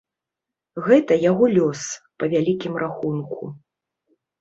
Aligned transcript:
Гэта 0.87 1.17
яго 1.29 1.51
лёс, 1.59 1.81
па 2.19 2.33
вялікім 2.35 2.73
рахунку. 2.89 3.43